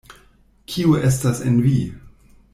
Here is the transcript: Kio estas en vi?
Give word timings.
Kio 0.75 0.95
estas 1.11 1.43
en 1.51 1.61
vi? 1.67 1.77